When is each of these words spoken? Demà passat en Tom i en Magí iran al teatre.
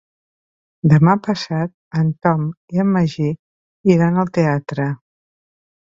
Demà 0.93 1.13
passat 1.27 1.75
en 2.01 2.09
Tom 2.27 2.47
i 2.77 2.83
en 2.85 2.91
Magí 2.97 3.29
iran 3.97 4.19
al 4.23 4.37
teatre. 4.39 4.93